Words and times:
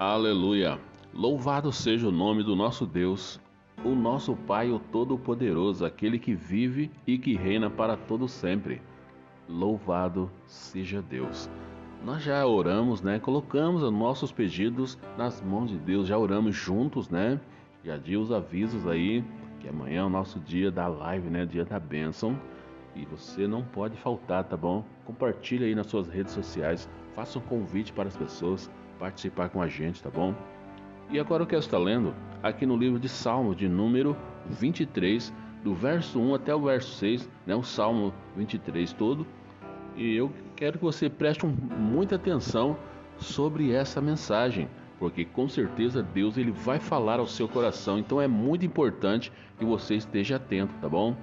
Aleluia! 0.00 0.80
Louvado 1.12 1.70
seja 1.70 2.08
o 2.08 2.10
nome 2.10 2.42
do 2.42 2.56
nosso 2.56 2.86
Deus, 2.86 3.38
o 3.84 3.90
nosso 3.90 4.34
Pai, 4.34 4.70
o 4.70 4.78
Todo-Poderoso, 4.78 5.84
aquele 5.84 6.18
que 6.18 6.34
vive 6.34 6.90
e 7.06 7.18
que 7.18 7.36
reina 7.36 7.68
para 7.68 7.98
todo 7.98 8.26
sempre. 8.26 8.80
Louvado 9.46 10.30
seja 10.46 11.02
Deus. 11.02 11.50
Nós 12.02 12.22
já 12.22 12.46
oramos, 12.46 13.02
né? 13.02 13.18
Colocamos 13.18 13.82
os 13.82 13.92
nossos 13.92 14.32
pedidos 14.32 14.98
nas 15.18 15.42
mãos 15.42 15.68
de 15.68 15.76
Deus, 15.76 16.08
já 16.08 16.16
oramos 16.16 16.56
juntos, 16.56 17.10
né? 17.10 17.38
Já 17.84 17.98
di 17.98 18.16
os 18.16 18.32
avisos 18.32 18.86
aí 18.86 19.22
que 19.60 19.68
amanhã 19.68 20.00
é 20.00 20.04
o 20.04 20.08
nosso 20.08 20.40
dia 20.40 20.70
da 20.70 20.88
live, 20.88 21.28
né? 21.28 21.44
Dia 21.44 21.66
da 21.66 21.78
bênção. 21.78 22.40
E 22.96 23.04
você 23.04 23.46
não 23.46 23.62
pode 23.62 23.98
faltar, 23.98 24.44
tá 24.44 24.56
bom? 24.56 24.82
Compartilhe 25.04 25.66
aí 25.66 25.74
nas 25.74 25.88
suas 25.88 26.08
redes 26.08 26.32
sociais, 26.32 26.88
faça 27.14 27.38
um 27.38 27.42
convite 27.42 27.92
para 27.92 28.08
as 28.08 28.16
pessoas 28.16 28.70
participar 29.00 29.48
com 29.48 29.62
a 29.62 29.66
gente, 29.66 30.02
tá 30.02 30.10
bom? 30.10 30.34
E 31.10 31.18
agora 31.18 31.42
eu 31.42 31.46
quero 31.46 31.60
estar 31.60 31.78
lendo 31.78 32.14
aqui 32.42 32.66
no 32.66 32.76
livro 32.76 33.00
de 33.00 33.08
Salmos, 33.08 33.56
de 33.56 33.68
número 33.68 34.14
23, 34.50 35.32
do 35.64 35.74
verso 35.74 36.20
1 36.20 36.34
até 36.34 36.54
o 36.54 36.60
verso 36.60 36.92
6, 36.98 37.28
né? 37.46 37.54
O 37.56 37.62
Salmo 37.62 38.12
23 38.36 38.92
todo. 38.92 39.26
E 39.96 40.14
eu 40.14 40.30
quero 40.54 40.78
que 40.78 40.84
você 40.84 41.08
preste 41.08 41.44
muita 41.46 42.16
atenção 42.16 42.76
sobre 43.18 43.72
essa 43.72 44.00
mensagem, 44.00 44.68
porque 44.98 45.24
com 45.24 45.48
certeza 45.48 46.02
Deus 46.02 46.36
ele 46.36 46.52
vai 46.52 46.78
falar 46.78 47.18
ao 47.18 47.26
seu 47.26 47.48
coração. 47.48 47.98
Então 47.98 48.20
é 48.20 48.28
muito 48.28 48.64
importante 48.64 49.32
que 49.58 49.64
você 49.64 49.96
esteja 49.96 50.36
atento, 50.36 50.74
tá 50.80 50.88
bom? 50.88 51.16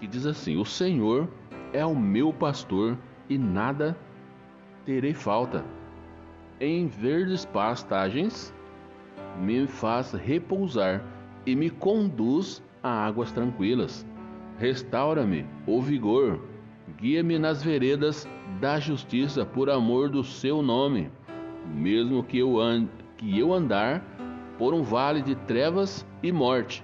Que 0.00 0.06
diz 0.06 0.24
assim: 0.24 0.56
O 0.56 0.64
Senhor 0.64 1.28
é 1.72 1.84
o 1.84 1.94
meu 1.94 2.32
pastor 2.32 2.96
e 3.28 3.36
nada 3.36 3.96
terei 4.84 5.12
falta. 5.12 5.64
Em 6.60 6.88
verdes 6.88 7.44
pastagens 7.44 8.52
me 9.40 9.68
faz 9.68 10.12
repousar 10.12 11.04
e 11.46 11.54
me 11.54 11.70
conduz 11.70 12.60
a 12.82 13.06
águas 13.06 13.30
tranquilas. 13.30 14.04
Restaura-me 14.58 15.46
o 15.68 15.80
vigor, 15.80 16.40
guia-me 16.96 17.38
nas 17.38 17.62
veredas 17.62 18.28
da 18.60 18.80
justiça 18.80 19.44
por 19.44 19.70
amor 19.70 20.08
do 20.08 20.24
seu 20.24 20.60
nome. 20.60 21.12
Mesmo 21.76 22.24
que 22.24 22.38
eu, 22.38 22.58
ande, 22.58 22.90
que 23.16 23.38
eu 23.38 23.54
andar 23.54 24.02
por 24.58 24.74
um 24.74 24.82
vale 24.82 25.22
de 25.22 25.36
trevas 25.36 26.04
e 26.24 26.32
morte, 26.32 26.82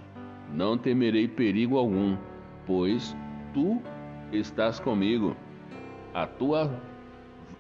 não 0.53 0.79
temerei 0.79 1.27
perigo 1.27 1.77
algum, 1.77 2.17
pois 2.65 3.17
tu 3.53 3.83
estás 4.33 4.79
comigo. 4.79 5.37
A 6.15 6.29
tua, 6.29 6.81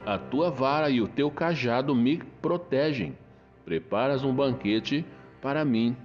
a 0.07 0.19
tua 0.19 0.51
vara 0.51 0.91
e 0.91 1.01
o 1.01 1.09
teu 1.09 1.31
cajado 1.31 1.95
me 1.95 2.19
protegem. 2.43 3.17
Preparas 3.65 4.23
um 4.23 4.35
banquete 4.35 5.05
para 5.41 5.65
mim, 5.65 5.97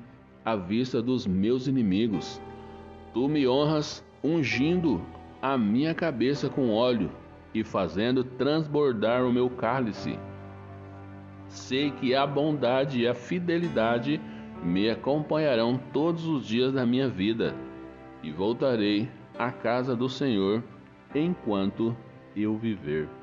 à 0.45 0.55
vista 0.55 1.01
dos 1.01 1.27
meus 1.27 1.67
inimigos. 1.67 2.41
Tu 3.13 3.27
me 3.27 3.47
honras 3.47 4.05
ungindo 4.23 5.01
a 5.41 5.57
minha 5.57 5.93
cabeça 5.93 6.49
com 6.49 6.69
óleo 6.71 7.11
e 7.53 7.63
fazendo 7.63 8.23
transbordar 8.23 9.25
o 9.25 9.33
meu 9.33 9.49
cálice. 9.49 10.17
Sei 11.47 11.91
que 11.91 12.13
a 12.13 12.25
bondade 12.25 13.01
e 13.01 13.07
a 13.07 13.13
fidelidade 13.13 14.21
me 14.63 14.89
acompanharão 14.89 15.79
todos 15.91 16.25
os 16.27 16.45
dias 16.45 16.73
da 16.73 16.85
minha 16.85 17.09
vida, 17.09 17.55
e 18.21 18.31
voltarei 18.31 19.09
à 19.37 19.51
casa 19.51 19.95
do 19.95 20.07
Senhor 20.07 20.63
enquanto 21.15 21.95
eu 22.35 22.57
viver. 22.57 23.18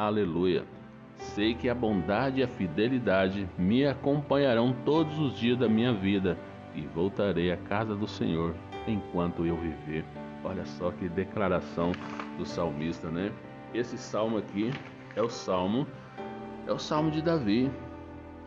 Aleluia. 0.00 0.64
Sei 1.14 1.54
que 1.54 1.68
a 1.68 1.74
bondade 1.74 2.40
e 2.40 2.42
a 2.42 2.48
fidelidade 2.48 3.46
me 3.58 3.84
acompanharão 3.86 4.74
todos 4.82 5.18
os 5.18 5.38
dias 5.38 5.58
da 5.58 5.68
minha 5.68 5.92
vida 5.92 6.38
e 6.74 6.80
voltarei 6.80 7.52
à 7.52 7.58
casa 7.58 7.94
do 7.94 8.08
Senhor 8.08 8.54
enquanto 8.88 9.44
eu 9.44 9.54
viver. 9.58 10.02
Olha 10.42 10.64
só 10.64 10.90
que 10.90 11.06
declaração 11.06 11.92
do 12.38 12.46
salmista, 12.46 13.10
né? 13.10 13.30
Esse 13.74 13.98
salmo 13.98 14.38
aqui 14.38 14.70
é 15.14 15.20
o 15.20 15.28
salmo 15.28 15.86
é 16.66 16.72
o 16.72 16.78
salmo 16.78 17.10
de 17.10 17.20
Davi. 17.20 17.70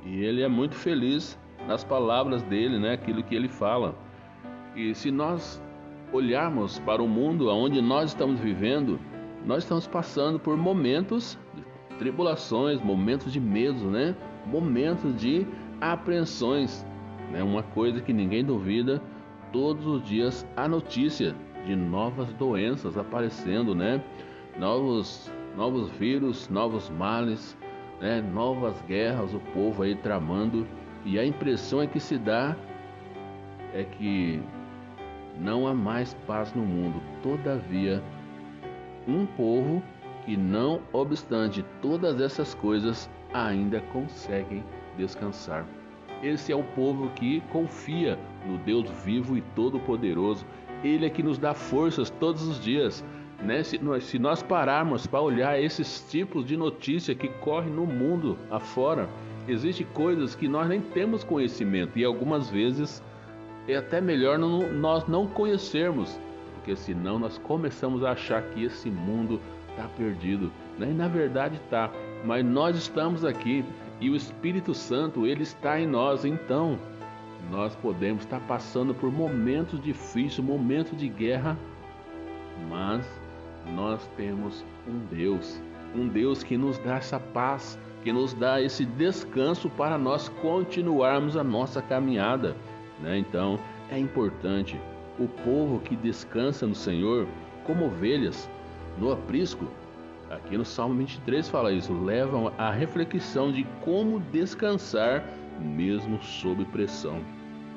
E 0.03 0.23
ele 0.23 0.41
é 0.41 0.47
muito 0.47 0.73
feliz 0.73 1.39
nas 1.67 1.83
palavras 1.83 2.41
dele, 2.41 2.79
né? 2.79 2.93
Aquilo 2.93 3.21
que 3.21 3.35
ele 3.35 3.47
fala. 3.47 3.93
E 4.75 4.95
se 4.95 5.11
nós 5.11 5.61
olharmos 6.11 6.79
para 6.79 7.03
o 7.03 7.07
mundo 7.07 7.47
onde 7.47 7.79
nós 7.79 8.09
estamos 8.09 8.39
vivendo, 8.39 8.99
nós 9.45 9.63
estamos 9.63 9.87
passando 9.87 10.39
por 10.39 10.57
momentos 10.57 11.37
tribulações, 11.99 12.81
momentos 12.81 13.31
de 13.31 13.39
medo, 13.39 13.89
né? 13.89 14.15
Momentos 14.45 15.15
de 15.15 15.45
apreensões, 15.79 16.85
né? 17.31 17.43
Uma 17.43 17.63
coisa 17.63 18.01
que 18.01 18.13
ninguém 18.13 18.43
duvida, 18.43 19.01
todos 19.51 19.85
os 19.85 20.03
dias 20.03 20.45
a 20.55 20.67
notícia 20.67 21.35
de 21.65 21.75
novas 21.75 22.31
doenças 22.33 22.97
aparecendo, 22.97 23.75
né? 23.75 24.03
Novos 24.57 25.31
novos 25.55 25.89
vírus, 25.91 26.49
novos 26.49 26.89
males, 26.89 27.57
né? 28.01 28.21
Novas 28.21 28.81
guerras, 28.87 29.33
o 29.33 29.39
povo 29.53 29.83
aí 29.83 29.95
tramando 29.95 30.65
e 31.05 31.19
a 31.19 31.25
impressão 31.25 31.81
é 31.81 31.87
que 31.87 31.99
se 31.99 32.17
dá 32.17 32.55
é 33.73 33.83
que 33.83 34.41
não 35.39 35.67
há 35.67 35.73
mais 35.73 36.13
paz 36.27 36.53
no 36.53 36.63
mundo. 36.63 37.01
Todavia, 37.21 38.01
um 39.07 39.25
povo 39.25 39.81
que, 40.25 40.37
não 40.37 40.81
obstante 40.91 41.63
todas 41.81 42.19
essas 42.21 42.53
coisas, 42.53 43.09
ainda 43.33 43.81
conseguem 43.91 44.63
descansar. 44.97 45.65
Esse 46.21 46.51
é 46.51 46.55
o 46.55 46.63
povo 46.63 47.09
que 47.09 47.41
confia 47.51 48.17
no 48.47 48.57
Deus 48.59 48.89
vivo 49.03 49.37
e 49.37 49.41
todo-poderoso. 49.55 50.45
Ele 50.83 51.05
é 51.05 51.09
que 51.09 51.23
nos 51.23 51.37
dá 51.37 51.53
forças 51.53 52.09
todos 52.09 52.47
os 52.47 52.61
dias. 52.61 53.03
Né? 53.41 53.61
Se, 53.63 53.77
nós, 53.77 54.05
se 54.05 54.17
nós 54.17 54.41
pararmos 54.41 55.05
para 55.05 55.19
olhar 55.19 55.61
esses 55.61 56.05
tipos 56.09 56.45
de 56.45 56.55
notícia 56.55 57.13
que 57.13 57.27
correm 57.27 57.71
no 57.71 57.85
mundo 57.85 58.37
afora, 58.49 59.09
existem 59.47 59.85
coisas 59.93 60.33
que 60.33 60.47
nós 60.47 60.67
nem 60.69 60.79
temos 60.79 61.25
conhecimento 61.25 61.99
e 61.99 62.05
algumas 62.05 62.49
vezes 62.49 63.03
é 63.67 63.75
até 63.75 63.99
melhor 63.99 64.37
não, 64.37 64.71
nós 64.71 65.07
não 65.07 65.27
conhecermos, 65.27 66.17
porque 66.63 66.77
senão 66.77 67.19
nós 67.19 67.37
começamos 67.37 68.05
a 68.05 68.11
achar 68.11 68.41
que 68.41 68.63
esse 68.63 68.89
mundo 68.89 69.41
está 69.69 69.85
perdido. 69.97 70.49
Né? 70.79 70.91
E 70.91 70.93
na 70.93 71.09
verdade 71.09 71.57
está. 71.57 71.91
Mas 72.23 72.45
nós 72.45 72.77
estamos 72.77 73.25
aqui 73.25 73.65
e 73.99 74.09
o 74.09 74.15
Espírito 74.15 74.73
Santo 74.73 75.27
ele 75.27 75.43
está 75.43 75.77
em 75.77 75.85
nós. 75.85 76.23
Então 76.23 76.79
nós 77.51 77.75
podemos 77.75 78.23
estar 78.23 78.39
passando 78.47 78.93
por 78.93 79.11
momentos 79.11 79.83
difíceis, 79.83 80.39
momentos 80.39 80.97
de 80.97 81.09
guerra, 81.09 81.57
mas 82.69 83.05
nós 83.75 84.09
temos 84.15 84.63
um 84.87 84.99
Deus, 85.13 85.61
um 85.93 86.07
Deus 86.07 86.43
que 86.43 86.55
nos 86.55 86.77
dá 86.77 86.95
essa 86.95 87.19
paz, 87.19 87.77
que 88.05 88.13
nos 88.13 88.33
dá 88.33 88.61
esse 88.61 88.85
descanso 88.85 89.69
para 89.69 89.97
nós 89.97 90.29
continuarmos 90.41 91.35
a 91.35 91.43
nossa 91.43 91.81
caminhada. 91.81 92.55
Né? 93.01 93.17
Então 93.17 93.59
é 93.91 93.99
importante 93.99 94.79
o 95.19 95.27
povo 95.27 95.79
que 95.79 95.95
descansa 95.95 96.65
no 96.65 96.75
Senhor, 96.75 97.27
como 97.65 97.85
ovelhas, 97.85 98.49
no 98.97 99.11
aprisco, 99.11 99.67
aqui 100.29 100.57
no 100.57 100.65
Salmo 100.65 100.95
23 100.95 101.47
fala 101.49 101.71
isso, 101.71 101.93
levam 101.93 102.51
à 102.57 102.71
reflexão 102.71 103.51
de 103.51 103.63
como 103.81 104.19
descansar 104.19 105.23
mesmo 105.59 106.21
sob 106.21 106.65
pressão. 106.65 107.21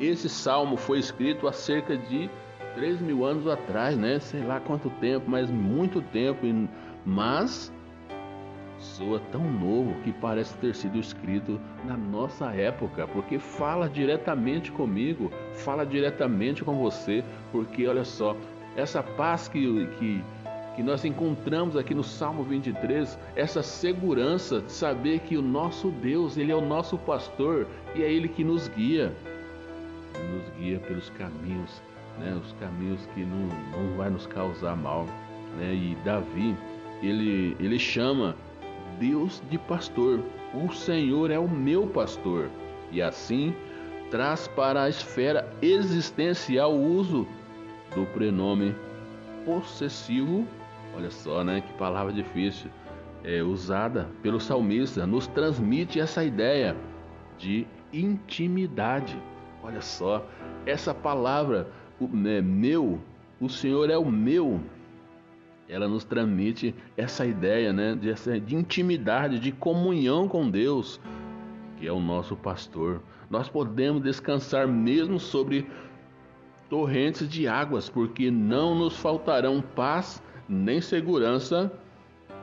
Esse 0.00 0.28
salmo 0.28 0.76
foi 0.76 0.98
escrito 0.98 1.48
há 1.48 1.52
cerca 1.52 1.96
de 1.96 2.30
3 2.74 3.00
mil 3.00 3.24
anos 3.24 3.46
atrás, 3.46 3.96
né? 3.96 4.18
Sei 4.18 4.42
lá 4.42 4.60
quanto 4.60 4.90
tempo, 4.90 5.24
mas 5.28 5.50
muito 5.50 6.02
tempo. 6.02 6.46
Mas 7.04 7.72
soa 8.86 9.20
tão 9.32 9.42
novo 9.42 9.94
que 10.02 10.12
parece 10.12 10.56
ter 10.58 10.74
sido 10.74 10.98
escrito 10.98 11.60
na 11.84 11.96
nossa 11.96 12.54
época, 12.54 13.06
porque 13.08 13.38
fala 13.38 13.88
diretamente 13.88 14.70
comigo, 14.72 15.30
fala 15.52 15.84
diretamente 15.84 16.64
com 16.64 16.76
você, 16.76 17.24
porque 17.52 17.86
olha 17.86 18.04
só, 18.04 18.36
essa 18.76 19.02
paz 19.02 19.48
que, 19.48 19.86
que 19.98 20.24
que 20.76 20.82
nós 20.82 21.06
encontramos 21.06 21.74
aqui 21.74 21.94
no 21.94 22.04
Salmo 22.04 22.44
23, 22.44 23.18
essa 23.34 23.62
segurança 23.62 24.60
de 24.60 24.70
saber 24.70 25.20
que 25.20 25.34
o 25.34 25.40
nosso 25.40 25.90
Deus, 25.90 26.36
ele 26.36 26.52
é 26.52 26.54
o 26.54 26.60
nosso 26.60 26.98
pastor 26.98 27.66
e 27.94 28.02
é 28.02 28.12
ele 28.12 28.28
que 28.28 28.44
nos 28.44 28.68
guia. 28.68 29.10
Nos 30.34 30.48
guia 30.58 30.78
pelos 30.80 31.08
caminhos, 31.10 31.82
né, 32.18 32.38
os 32.38 32.52
caminhos 32.60 33.00
que 33.14 33.24
não, 33.24 33.48
não 33.72 33.96
vai 33.96 34.10
nos 34.10 34.26
causar 34.26 34.76
mal, 34.76 35.06
né? 35.58 35.72
E 35.74 35.96
Davi, 36.04 36.54
ele 37.02 37.56
ele 37.58 37.78
chama 37.78 38.36
Deus 38.98 39.42
de 39.50 39.58
pastor. 39.58 40.20
O 40.54 40.72
Senhor 40.72 41.30
é 41.30 41.38
o 41.38 41.48
meu 41.48 41.86
pastor. 41.86 42.50
E 42.90 43.02
assim 43.02 43.54
traz 44.10 44.46
para 44.48 44.84
a 44.84 44.88
esfera 44.88 45.50
existencial 45.60 46.72
o 46.72 46.96
uso 46.96 47.26
do 47.94 48.06
prenome 48.06 48.74
possessivo 49.44 50.46
Olha 50.96 51.10
só, 51.10 51.44
né? 51.44 51.60
Que 51.60 51.72
palavra 51.74 52.12
difícil. 52.12 52.70
É, 53.22 53.42
usada 53.42 54.08
pelo 54.22 54.40
salmista, 54.40 55.06
nos 55.06 55.26
transmite 55.26 56.00
essa 56.00 56.24
ideia 56.24 56.76
de 57.36 57.66
intimidade. 57.92 59.20
Olha 59.62 59.80
só, 59.80 60.24
essa 60.64 60.94
palavra, 60.94 61.68
o, 62.00 62.06
né, 62.06 62.40
meu, 62.40 63.00
o 63.40 63.48
Senhor 63.48 63.90
é 63.90 63.98
o 63.98 64.06
meu, 64.06 64.60
ela 65.68 65.88
nos 65.88 66.04
transmite 66.04 66.74
essa 66.96 67.26
ideia 67.26 67.72
né, 67.72 67.94
de, 67.94 68.40
de 68.40 68.54
intimidade, 68.54 69.38
de 69.38 69.52
comunhão 69.52 70.28
com 70.28 70.48
Deus, 70.48 71.00
que 71.76 71.86
é 71.86 71.92
o 71.92 72.00
nosso 72.00 72.36
pastor. 72.36 73.02
Nós 73.28 73.48
podemos 73.48 74.02
descansar 74.02 74.68
mesmo 74.68 75.18
sobre 75.18 75.66
torrentes 76.68 77.28
de 77.28 77.48
águas, 77.48 77.88
porque 77.88 78.30
não 78.30 78.74
nos 78.74 78.96
faltarão 78.96 79.60
paz, 79.60 80.22
nem 80.48 80.80
segurança 80.80 81.72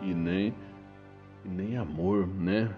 e 0.02 0.14
nem, 0.14 0.54
nem 1.46 1.78
amor, 1.78 2.28
né? 2.28 2.76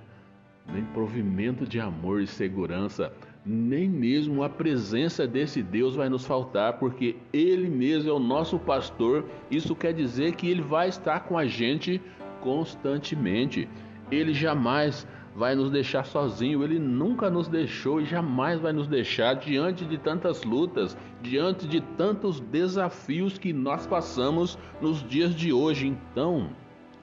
Nem 0.72 0.84
provimento 0.86 1.66
de 1.66 1.80
amor 1.80 2.22
e 2.22 2.28
segurança 2.28 3.12
nem 3.46 3.88
mesmo 3.88 4.42
a 4.44 4.50
presença 4.50 5.28
desse 5.28 5.62
Deus 5.62 5.96
vai 5.96 6.10
nos 6.10 6.26
faltar, 6.26 6.80
porque 6.80 7.16
Ele 7.32 7.70
mesmo 7.70 8.10
é 8.10 8.14
o 8.14 8.20
nosso 8.20 8.58
pastor. 8.58 9.26
Isso 9.52 9.76
quer 9.76 9.94
dizer 9.94 10.34
que 10.36 10.50
Ele 10.50 10.62
vai 10.62 10.90
estar 10.90 11.22
com 11.22 11.38
a 11.38 11.46
gente 11.46 12.02
constantemente. 12.42 13.70
Ele 14.12 14.34
jamais 14.34 15.08
vai 15.36 15.54
nos 15.54 15.70
deixar 15.70 16.06
sozinho, 16.06 16.64
Ele 16.64 16.80
nunca 16.80 17.30
nos 17.30 17.48
deixou 17.48 18.02
e 18.02 18.06
jamais 18.06 18.60
vai 18.60 18.74
nos 18.74 18.88
deixar 18.88 19.36
diante 19.36 19.86
de 19.86 19.98
tantas 19.98 20.44
lutas, 20.44 20.98
diante 21.22 21.68
de 21.68 21.82
tantos 21.82 22.40
desafios 22.40 23.38
que 23.38 23.54
nós 23.54 23.86
passamos 23.86 24.58
nos 24.82 25.04
dias 25.08 25.36
de 25.36 25.54
hoje. 25.54 25.88
Então, 25.88 26.50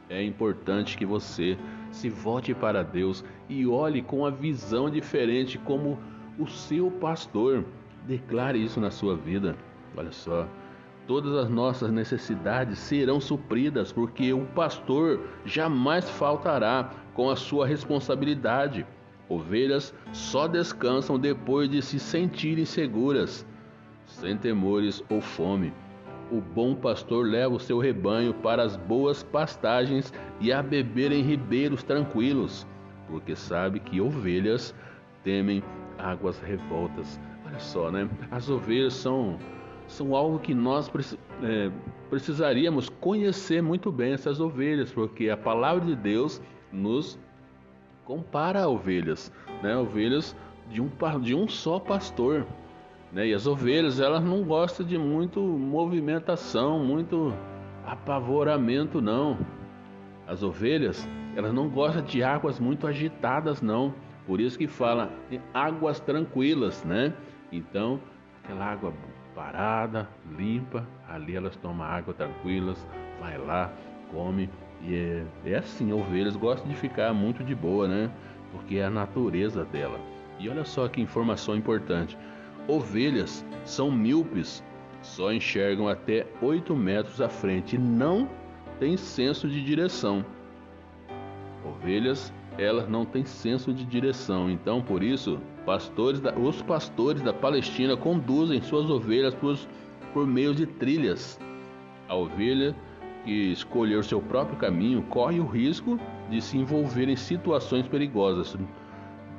é 0.09 0.23
importante 0.23 0.97
que 0.97 1.07
você 1.07 1.57
se 1.91 2.09
volte 2.09 2.55
para 2.55 2.83
Deus 2.83 3.25
e 3.49 3.67
olhe 3.67 4.03
com 4.03 4.25
a 4.25 4.31
visão 4.31 4.91
diferente 4.91 5.59
como 5.59 5.99
o 6.39 6.47
seu 6.47 6.91
pastor. 6.91 7.65
Declare 8.07 8.63
isso 8.63 8.81
na 8.81 8.91
sua 8.91 9.17
vida. 9.17 9.57
Olha 9.97 10.13
só. 10.13 10.47
Todas 11.07 11.35
as 11.35 11.51
nossas 11.51 11.91
necessidades 11.91 12.79
serão 12.79 13.21
supridas, 13.21 13.93
porque 13.93 14.33
o 14.33 14.45
pastor 14.47 15.21
jamais 15.45 16.09
faltará 16.09 16.91
com 17.13 17.29
a 17.29 17.37
sua 17.37 17.67
responsabilidade. 17.67 18.87
Ovelhas 19.29 19.95
só 20.13 20.47
descansam 20.47 21.19
depois 21.19 21.69
de 21.69 21.83
se 21.83 21.99
sentirem 21.99 22.65
seguras, 22.65 23.47
sem 24.07 24.37
temores 24.37 25.03
ou 25.09 25.21
fome. 25.21 25.73
O 26.31 26.41
bom 26.41 26.75
pastor 26.75 27.27
leva 27.27 27.55
o 27.55 27.61
seu 27.61 27.79
rebanho 27.79 28.33
para 28.33 28.63
as 28.63 28.77
boas 28.77 29.23
pastagens 29.23 30.13
e 30.41 30.53
a 30.53 30.63
beber 30.63 31.13
em 31.13 31.23
ribeiros 31.23 31.83
tranquilos, 31.83 32.67
porque 33.09 33.35
sabe 33.35 33.81
que 33.81 34.01
ovelhas 34.01 34.75
temem 35.25 35.63
águas 36.03 36.41
revoltas. 36.41 37.21
Olha 37.47 37.59
só, 37.59 37.91
né? 37.91 38.09
As 38.31 38.49
ovelhas 38.49 38.95
são, 38.95 39.39
são 39.87 40.15
algo 40.15 40.39
que 40.39 40.55
nós 40.55 40.91
é, 41.43 41.71
precisaríamos 42.11 42.89
conhecer 42.89 43.63
muito 43.63 43.91
bem 43.91 44.13
essas 44.13 44.41
ovelhas, 44.41 44.93
porque 44.93 45.31
a 45.31 45.37
palavra 45.37 45.85
de 45.85 45.97
Deus 45.97 46.43
nos 46.73 47.19
compara 48.05 48.65
a 48.65 48.69
ovelhas, 48.69 49.33
né? 49.63 49.77
Ovelhas 49.77 50.37
de 50.71 50.81
um, 50.81 50.91
de 51.21 51.35
um 51.35 51.47
só 51.49 51.79
pastor. 51.79 52.47
Né? 53.13 53.29
E 53.29 53.35
as 53.35 53.47
ovelhas, 53.47 54.01
elas 54.01 54.25
não 54.25 54.43
gostam 54.43 54.85
de 54.87 54.97
muito 54.97 55.41
movimentação, 55.41 56.79
muito 56.79 57.33
apavoramento, 57.85 59.01
não. 59.01 59.39
As 60.27 60.43
ovelhas, 60.43 61.07
elas 61.37 61.53
não 61.53 61.69
gostam 61.69 62.03
de 62.03 62.23
águas 62.23 62.59
muito 62.59 62.87
agitadas, 62.87 63.61
não. 63.61 63.95
Por 64.27 64.41
isso 64.41 64.57
que 64.57 64.67
fala 64.67 65.11
em 65.31 65.41
águas 65.53 65.99
tranquilas, 66.01 66.85
né? 66.85 67.13
Então, 67.51 68.01
aquela 68.43 68.67
água 68.67 68.93
parada, 69.35 70.09
limpa, 70.37 70.87
ali 71.09 71.35
elas 71.35 71.57
tomam 71.57 71.87
água 71.87 72.15
tranquilas, 72.15 72.87
vai 73.21 73.37
lá, 73.39 73.73
come. 74.13 74.49
E 74.83 74.95
é, 74.95 75.25
é 75.45 75.55
assim, 75.57 75.93
ovelhas 75.93 76.37
gostam 76.37 76.69
de 76.69 76.77
ficar 76.77 77.13
muito 77.13 77.43
de 77.43 77.55
boa, 77.55 77.89
né? 77.89 78.11
Porque 78.53 78.77
é 78.77 78.85
a 78.85 78.91
natureza 78.91 79.65
dela. 79.65 79.99
E 80.39 80.49
olha 80.49 80.65
só 80.65 80.89
que 80.89 81.01
informação 81.01 81.57
importante. 81.57 82.17
Ovelhas 82.69 83.45
são 83.65 83.91
míopes, 83.91 84.63
só 85.03 85.33
enxergam 85.33 85.89
até 85.89 86.27
8 86.41 86.75
metros 86.77 87.21
à 87.21 87.29
frente 87.29 87.77
e 87.77 87.79
não 87.79 88.29
têm 88.79 88.97
senso 88.97 89.49
de 89.49 89.65
direção. 89.65 90.25
Ovelhas 91.65 92.33
elas 92.59 92.89
não 92.89 93.05
têm 93.05 93.25
senso 93.25 93.73
de 93.73 93.85
direção. 93.85 94.51
Então, 94.51 94.83
por 94.83 95.03
isso, 95.03 95.39
pastores 95.65 96.21
da, 96.21 96.35
os 96.35 96.61
pastores 96.63 97.23
da 97.23 97.33
Palestina 97.33 97.97
conduzem 97.97 98.61
suas 98.61 98.91
ovelhas 98.91 99.35
por, 99.35 99.59
por 100.13 100.27
meio 100.27 100.55
de 100.55 100.67
trilhas. 100.67 101.39
A 102.09 102.15
ovelha 102.15 102.75
que 103.25 103.53
escolher 103.53 104.03
seu 104.05 104.21
próprio 104.21 104.59
caminho 104.59 105.03
corre 105.03 105.39
o 105.39 105.47
risco 105.47 105.99
de 106.29 106.41
se 106.41 106.59
envolver 106.59 107.09
em 107.09 107.17
situações 107.17 107.87
perigosas. 107.87 108.57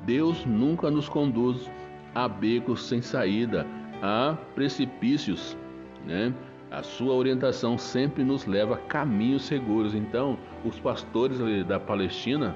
Deus 0.05 0.45
nunca 0.45 0.89
nos 0.89 1.07
conduz 1.07 1.69
a 2.15 2.27
becos 2.27 2.83
sem 2.83 3.01
saída, 3.01 3.65
a 4.01 4.37
precipícios, 4.55 5.57
né? 6.05 6.33
A 6.71 6.81
sua 6.81 7.13
orientação 7.13 7.77
sempre 7.77 8.23
nos 8.23 8.47
leva 8.47 8.75
a 8.75 8.77
caminhos 8.79 9.43
seguros. 9.43 9.93
Então, 9.93 10.37
os 10.65 10.79
pastores 10.79 11.37
da 11.67 11.79
Palestina 11.79 12.55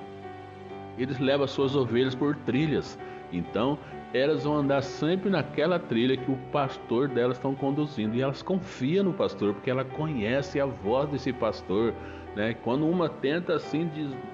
eles 0.97 1.19
levam 1.19 1.47
suas 1.47 1.75
ovelhas 1.75 2.15
por 2.15 2.35
trilhas. 2.35 2.97
Então, 3.31 3.77
elas 4.13 4.43
vão 4.43 4.57
andar 4.57 4.81
sempre 4.81 5.29
naquela 5.29 5.77
trilha 5.77 6.15
que 6.17 6.31
o 6.31 6.37
pastor 6.51 7.07
delas 7.07 7.37
estão 7.37 7.53
conduzindo. 7.53 8.15
E 8.15 8.21
elas 8.21 8.41
confiam 8.41 9.03
no 9.03 9.13
pastor, 9.13 9.53
porque 9.53 9.69
ela 9.69 9.83
conhece 9.83 10.59
a 10.59 10.65
voz 10.65 11.09
desse 11.09 11.33
pastor. 11.33 11.93
Né? 12.35 12.53
Quando 12.63 12.87
uma 12.87 13.09
tenta 13.09 13.55
assim 13.55 13.89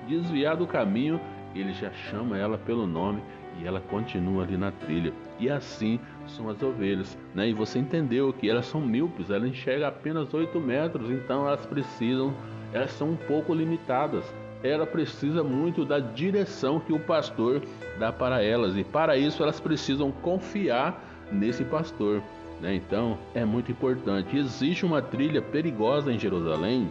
desviar 0.07 0.55
do 0.55 0.67
caminho, 0.67 1.19
ele 1.55 1.73
já 1.73 1.91
chama 1.91 2.37
ela 2.37 2.57
pelo 2.57 2.85
nome 2.85 3.21
e 3.59 3.67
ela 3.67 3.79
continua 3.81 4.43
ali 4.43 4.57
na 4.57 4.71
trilha. 4.71 5.13
E 5.39 5.49
assim 5.49 5.99
são 6.27 6.49
as 6.49 6.61
ovelhas. 6.61 7.17
Né? 7.33 7.49
E 7.49 7.53
você 7.53 7.79
entendeu 7.79 8.31
que 8.31 8.49
elas 8.49 8.65
são 8.65 8.81
míopes, 8.81 9.29
elas 9.29 9.49
enxergam 9.49 9.87
apenas 9.87 10.33
8 10.33 10.59
metros, 10.59 11.09
então 11.09 11.47
elas 11.47 11.65
precisam, 11.65 12.33
elas 12.71 12.91
são 12.91 13.11
um 13.11 13.15
pouco 13.15 13.53
limitadas 13.53 14.25
ela 14.63 14.85
precisa 14.85 15.43
muito 15.43 15.83
da 15.83 15.99
direção 15.99 16.79
que 16.79 16.93
o 16.93 16.99
pastor 16.99 17.61
dá 17.99 18.11
para 18.11 18.41
elas 18.41 18.77
e 18.77 18.83
para 18.83 19.17
isso 19.17 19.43
elas 19.43 19.59
precisam 19.59 20.11
confiar 20.11 21.03
nesse 21.31 21.65
pastor. 21.65 22.23
Né? 22.61 22.75
Então 22.75 23.17
é 23.35 23.43
muito 23.43 23.71
importante. 23.71 24.37
Existe 24.37 24.85
uma 24.85 25.01
trilha 25.01 25.41
perigosa 25.41 26.11
em 26.11 26.17
Jerusalém, 26.17 26.89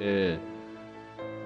é, 0.00 0.36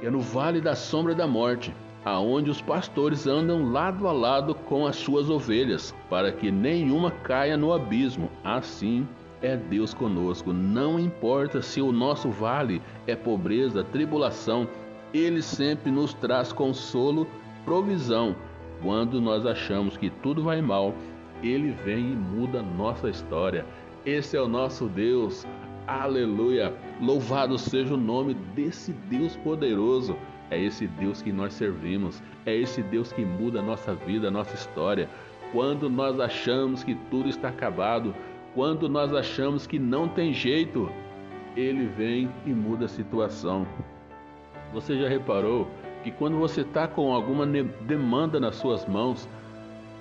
que 0.01 0.07
é 0.07 0.11
no 0.11 0.21
Vale 0.21 0.61
da 0.61 0.75
Sombra 0.75 1.15
da 1.15 1.27
Morte, 1.27 1.75
aonde 2.05 2.51
os 2.51 2.61
pastores 2.61 3.27
andam 3.27 3.71
lado 3.71 4.09
a 4.09 4.13
lado 4.13 4.55
com 4.55 4.87
as 4.87 4.97
suas 4.97 5.29
ovelhas, 5.29 5.95
para 6.09 6.33
que 6.33 6.51
nenhuma 6.51 7.11
caia 7.11 7.57
no 7.57 7.73
abismo. 7.73 8.31
Assim 8.43 9.07
é 9.43 9.57
Deus 9.57 9.93
conosco. 9.93 10.53
Não 10.53 10.99
importa 10.99 11.61
se 11.61 11.81
o 11.81 11.93
nosso 11.93 12.31
vale 12.31 12.81
é 13.07 13.15
pobreza, 13.15 13.85
tribulação, 13.85 14.67
ele 15.13 15.43
sempre 15.43 15.91
nos 15.91 16.15
traz 16.15 16.53
consolo, 16.53 17.27
provisão. 17.65 18.35
Quando 18.83 19.21
nós 19.21 19.47
achamos 19.47 19.97
que 19.97 20.11
tudo 20.11 20.43
vai 20.43 20.61
mal, 20.61 20.95
ele 21.43 21.71
vem 21.85 22.13
e 22.13 22.17
muda 22.17 22.63
nossa 22.63 23.09
história. 23.09 23.65
Esse 24.05 24.37
é 24.37 24.41
o 24.41 24.49
nosso 24.49 24.87
Deus. 24.87 25.47
Aleluia! 25.87 26.75
Louvado 27.01 27.59
seja 27.59 27.95
o 27.95 27.97
nome 27.97 28.35
desse 28.55 28.93
Deus 28.93 29.37
poderoso. 29.37 30.17
É 30.51 30.61
esse 30.61 30.87
Deus 30.87 31.23
que 31.23 31.33
nós 31.33 31.53
servimos. 31.55 32.23
É 32.45 32.55
esse 32.55 32.83
Deus 32.83 33.13
que 33.13 33.25
muda 33.25 33.61
a 33.61 33.63
nossa 33.63 33.95
vida, 33.95 34.29
a 34.29 34.31
nossa 34.31 34.55
história. 34.55 35.09
Quando 35.53 35.91
nós 35.91 36.19
achamos 36.19 36.83
que 36.83 36.95
tudo 37.11 37.29
está 37.29 37.49
acabado, 37.49 38.15
quando 38.55 38.89
nós 38.89 39.15
achamos 39.15 39.67
que 39.67 39.79
não 39.79 40.09
tem 40.09 40.33
jeito, 40.33 40.91
ele 41.57 41.87
vem 41.87 42.31
e 42.47 42.51
muda 42.51 42.87
a 42.87 42.89
situação. 42.89 43.67
Você 44.73 44.99
já 44.99 45.09
reparou 45.09 45.69
que 46.03 46.11
quando 46.11 46.39
você 46.39 46.63
está 46.63 46.89
com 46.89 47.13
alguma 47.13 47.47
demanda 47.47 48.41
nas 48.41 48.57
suas 48.57 48.87
mãos, 48.87 49.29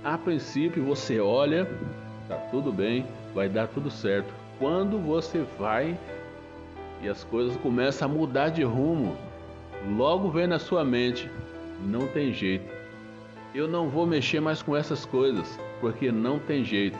a 0.04 0.18
princípio 0.18 0.84
você 0.84 1.20
olha, 1.20 1.70
tá 2.28 2.36
tudo 2.50 2.72
bem, 2.72 3.06
vai 3.36 3.48
dar 3.48 3.68
tudo 3.68 3.92
certo. 3.92 4.34
Quando 4.58 4.98
você 4.98 5.46
vai 5.60 5.98
e 7.01 7.10
as 7.10 7.24
coisas 7.24 7.56
começam 7.58 8.10
a 8.10 8.12
mudar 8.12 8.50
de 8.50 8.63
rumo, 8.63 9.16
logo 9.98 10.30
vem 10.30 10.48
na 10.48 10.60
sua 10.60 10.84
mente, 10.84 11.30
não 11.86 12.08
tem 12.08 12.34
jeito. 12.34 12.72
Eu 13.54 13.68
não 13.68 13.90
vou 13.90 14.06
mexer 14.06 14.40
mais 14.40 14.62
com 14.62 14.75
essas 14.75 15.06
coisas, 15.06 15.60
porque 15.80 16.12
não 16.12 16.40
tem 16.40 16.63
jeito. 16.63 16.98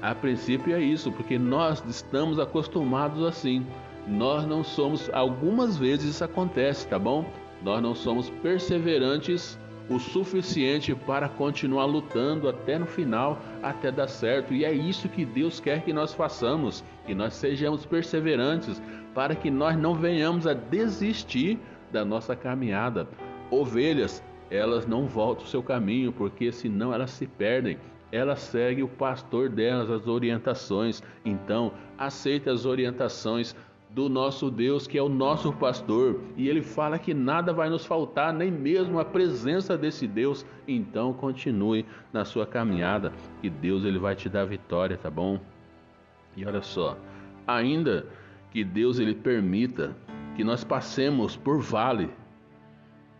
A 0.00 0.14
princípio 0.14 0.74
é 0.74 0.80
isso, 0.80 1.12
porque 1.12 1.38
nós 1.38 1.84
estamos 1.88 2.38
acostumados 2.38 3.24
assim. 3.24 3.66
Nós 4.06 4.46
não 4.46 4.62
somos, 4.62 5.10
algumas 5.12 5.76
vezes 5.76 6.10
isso 6.10 6.24
acontece, 6.24 6.86
tá 6.86 6.98
bom? 6.98 7.24
Nós 7.62 7.82
não 7.82 7.94
somos 7.94 8.28
perseverantes 8.28 9.58
o 9.88 9.98
suficiente 9.98 10.94
para 10.94 11.28
continuar 11.28 11.84
lutando 11.84 12.48
até 12.48 12.78
no 12.78 12.86
final, 12.86 13.38
até 13.62 13.90
dar 13.90 14.08
certo. 14.08 14.54
E 14.54 14.64
é 14.64 14.72
isso 14.72 15.08
que 15.08 15.24
Deus 15.24 15.60
quer 15.60 15.82
que 15.82 15.92
nós 15.92 16.14
façamos, 16.14 16.84
que 17.06 17.14
nós 17.14 17.34
sejamos 17.34 17.84
perseverantes, 17.84 18.80
para 19.14 19.34
que 19.34 19.50
nós 19.50 19.76
não 19.76 19.94
venhamos 19.94 20.46
a 20.46 20.54
desistir 20.54 21.58
da 21.92 22.04
nossa 22.04 22.34
caminhada. 22.34 23.06
Ovelhas, 23.50 24.22
elas 24.50 24.86
não 24.86 25.06
voltam 25.06 25.44
o 25.44 25.48
seu 25.48 25.62
caminho, 25.62 26.12
porque 26.12 26.50
senão 26.50 26.92
elas 26.92 27.10
se 27.10 27.26
perdem. 27.26 27.78
Elas 28.10 28.40
seguem 28.40 28.84
o 28.84 28.88
pastor 28.88 29.48
delas, 29.48 29.90
as 29.90 30.06
orientações. 30.06 31.02
Então, 31.24 31.72
aceite 31.98 32.48
as 32.48 32.64
orientações 32.64 33.56
do 33.94 34.08
nosso 34.08 34.50
Deus, 34.50 34.88
que 34.88 34.98
é 34.98 35.02
o 35.02 35.08
nosso 35.08 35.52
pastor, 35.52 36.20
e 36.36 36.48
ele 36.48 36.62
fala 36.62 36.98
que 36.98 37.14
nada 37.14 37.52
vai 37.52 37.70
nos 37.70 37.86
faltar, 37.86 38.34
nem 38.34 38.50
mesmo 38.50 38.98
a 38.98 39.04
presença 39.04 39.78
desse 39.78 40.08
Deus. 40.08 40.44
Então 40.66 41.12
continue 41.12 41.86
na 42.12 42.24
sua 42.24 42.44
caminhada, 42.44 43.12
e 43.40 43.48
Deus 43.48 43.84
ele 43.84 43.98
vai 43.98 44.16
te 44.16 44.28
dar 44.28 44.46
vitória, 44.46 44.96
tá 44.96 45.08
bom? 45.08 45.38
E 46.36 46.44
olha 46.44 46.60
só, 46.60 46.98
ainda 47.46 48.04
que 48.50 48.64
Deus 48.64 48.98
ele 48.98 49.14
permita 49.14 49.96
que 50.34 50.42
nós 50.42 50.64
passemos 50.64 51.36
por 51.36 51.60
vale, 51.60 52.10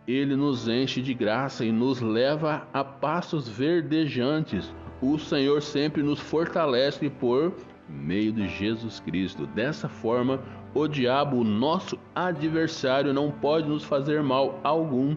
ele 0.09 0.35
nos 0.35 0.67
enche 0.67 1.01
de 1.01 1.15
graça 1.15 1.65
e 1.65 1.71
nos 1.71 2.01
leva 2.01 2.67
a 2.73 2.83
passos 2.83 3.49
verdejantes. 3.49 4.75
O 5.01 5.19
Senhor 5.19 5.63
sempre 5.63 6.03
nos 6.03 6.19
fortalece 6.19 7.09
por 7.09 7.55
meio 7.89 8.33
de 8.33 8.49
Jesus 8.49 9.01
Cristo. 9.01 9.47
Dessa 9.47 9.89
forma, 9.89 10.41
o 10.75 10.89
diabo, 10.89 11.39
o 11.39 11.45
nosso 11.45 11.97
adversário, 12.15 13.15
não 13.15 13.31
pode 13.31 13.69
nos 13.69 13.85
fazer 13.85 14.23
mal 14.23 14.59
algum. 14.65 15.17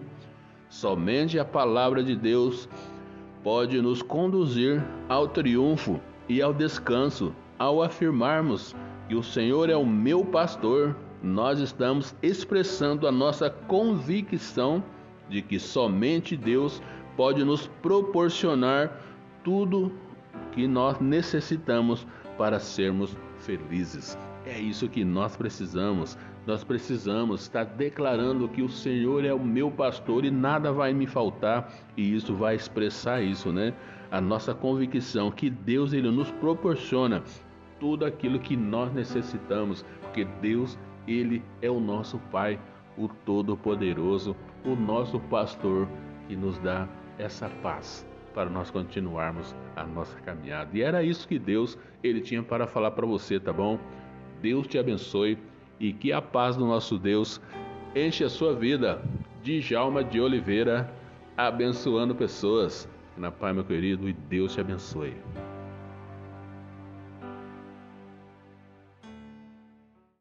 Somente 0.70 1.40
a 1.40 1.46
palavra 1.46 2.04
de 2.04 2.16
Deus 2.16 2.70
pode 3.44 3.82
nos 3.82 4.02
conduzir 4.02 4.84
ao 5.10 5.28
triunfo 5.28 6.00
e 6.30 6.42
ao 6.42 6.54
descanso. 6.54 7.34
Ao 7.58 7.82
afirmarmos 7.82 8.76
que 9.10 9.16
o 9.16 9.24
Senhor 9.24 9.70
é 9.70 9.76
o 9.76 9.86
meu 9.86 10.24
pastor, 10.24 10.96
nós 11.24 11.60
estamos 11.60 12.16
expressando 12.22 13.08
a 13.08 13.12
nossa 13.12 13.50
convicção 13.50 14.84
de 15.28 15.42
que 15.42 15.60
somente 15.60 16.38
Deus 16.38 16.82
pode 17.16 17.44
nos 17.44 17.66
proporcionar 17.82 19.02
tudo 19.44 19.92
que 20.52 20.68
nós 20.68 21.00
necessitamos 21.00 22.06
para 22.38 22.60
sermos 22.60 23.18
felizes. 23.40 24.16
É 24.50 24.58
isso 24.58 24.88
que 24.88 25.04
nós 25.04 25.36
precisamos. 25.36 26.18
Nós 26.46 26.64
precisamos 26.64 27.42
estar 27.42 27.66
declarando 27.66 28.48
que 28.48 28.62
o 28.62 28.70
Senhor 28.70 29.26
é 29.26 29.34
o 29.34 29.44
meu 29.44 29.70
pastor 29.70 30.24
e 30.24 30.32
nada 30.32 30.72
vai 30.72 30.94
me 30.94 31.06
faltar, 31.06 31.70
e 31.98 32.16
isso 32.16 32.34
vai 32.34 32.56
expressar 32.56 33.22
isso, 33.22 33.52
né? 33.52 33.74
A 34.10 34.22
nossa 34.22 34.54
convicção 34.54 35.30
que 35.30 35.50
Deus 35.50 35.92
ele 35.92 36.10
nos 36.10 36.32
proporciona 36.32 37.22
tudo 37.78 38.06
aquilo 38.06 38.40
que 38.40 38.56
nós 38.56 38.94
necessitamos, 38.94 39.86
porque 40.02 40.24
Deus 40.42 40.80
ele 41.06 41.44
é 41.62 41.70
o 41.70 41.82
nosso 41.82 42.18
Pai, 42.32 42.58
o 42.98 43.10
Todo-Poderoso, 43.10 44.34
o 44.64 44.76
nosso 44.76 45.20
pastor 45.20 45.90
que 46.30 46.38
nos 46.38 46.58
dá 46.60 46.88
essa 47.20 47.50
paz 47.62 48.08
para 48.34 48.50
nós 48.50 48.72
continuarmos 48.72 49.54
a 49.76 49.84
nossa 49.84 50.18
caminhada. 50.22 50.70
E 50.74 50.82
era 50.82 51.04
isso 51.04 51.28
que 51.28 51.38
Deus 51.38 51.78
ele 52.02 52.22
tinha 52.22 52.42
para 52.42 52.66
falar 52.66 52.92
para 52.92 53.06
você, 53.06 53.40
tá 53.40 53.52
bom? 53.52 53.78
Deus 54.42 54.68
te 54.68 54.78
abençoe 54.78 55.38
e 55.80 55.94
que 55.94 56.12
a 56.12 56.22
paz 56.22 56.56
do 56.56 56.66
nosso 56.66 56.98
Deus 56.98 57.42
enche 57.96 58.24
a 58.24 58.30
sua 58.30 58.54
vida. 58.54 59.02
De 59.44 59.62
Jalma 59.62 60.04
de 60.04 60.20
Oliveira, 60.20 60.92
abençoando 61.38 62.14
pessoas. 62.14 62.90
Na 63.16 63.32
paz, 63.32 63.56
meu 63.56 63.64
querido, 63.64 64.10
e 64.10 64.14
Deus 64.14 64.54
te 64.54 64.60
abençoe. 64.60 65.14